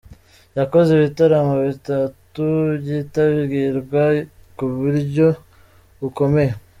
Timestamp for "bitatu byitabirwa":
1.67-4.03